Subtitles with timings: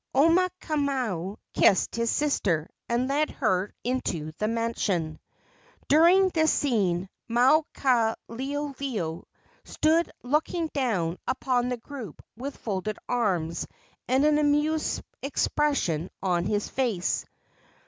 [0.15, 5.19] Omaukamau kissed his sister, and led her into the mansion.
[5.89, 9.25] During this scene Maukaleoleo
[9.63, 13.67] stood looking down upon the group with folded arms
[14.07, 17.27] and an amused expression upon his face.